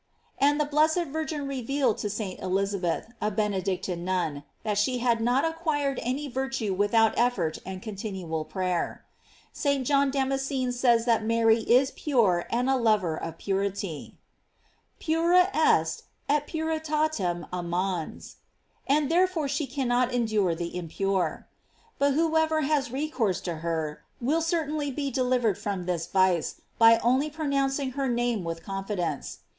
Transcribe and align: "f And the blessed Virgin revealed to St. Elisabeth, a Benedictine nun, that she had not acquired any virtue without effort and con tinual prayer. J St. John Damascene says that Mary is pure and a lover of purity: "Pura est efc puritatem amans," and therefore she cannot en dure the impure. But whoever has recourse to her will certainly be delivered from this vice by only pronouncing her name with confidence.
"f 0.39 0.49
And 0.49 0.59
the 0.59 0.65
blessed 0.65 1.03
Virgin 1.09 1.47
revealed 1.47 1.99
to 1.99 2.09
St. 2.09 2.39
Elisabeth, 2.39 3.13
a 3.21 3.29
Benedictine 3.29 4.03
nun, 4.03 4.43
that 4.63 4.79
she 4.79 4.97
had 4.97 5.21
not 5.21 5.45
acquired 5.45 5.99
any 6.01 6.27
virtue 6.27 6.73
without 6.73 7.15
effort 7.19 7.59
and 7.67 7.83
con 7.83 7.93
tinual 7.93 8.49
prayer. 8.49 9.05
J 9.23 9.29
St. 9.53 9.85
John 9.85 10.09
Damascene 10.09 10.71
says 10.71 11.05
that 11.05 11.23
Mary 11.23 11.59
is 11.59 11.91
pure 11.91 12.47
and 12.49 12.67
a 12.67 12.77
lover 12.77 13.15
of 13.15 13.37
purity: 13.37 14.15
"Pura 14.99 15.51
est 15.53 16.01
efc 16.27 16.47
puritatem 16.47 17.45
amans," 17.53 18.37
and 18.87 19.07
therefore 19.07 19.47
she 19.47 19.67
cannot 19.67 20.11
en 20.11 20.25
dure 20.25 20.55
the 20.55 20.75
impure. 20.75 21.45
But 21.99 22.15
whoever 22.15 22.61
has 22.61 22.89
recourse 22.91 23.39
to 23.41 23.57
her 23.57 24.01
will 24.19 24.41
certainly 24.41 24.89
be 24.89 25.11
delivered 25.11 25.59
from 25.59 25.85
this 25.85 26.07
vice 26.07 26.59
by 26.79 26.97
only 27.03 27.29
pronouncing 27.29 27.91
her 27.91 28.07
name 28.09 28.43
with 28.43 28.63
confidence. 28.63 29.41